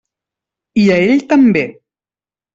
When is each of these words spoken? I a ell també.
I 0.85 0.85
a 0.95 0.95
ell 1.11 1.23
també. 1.35 1.65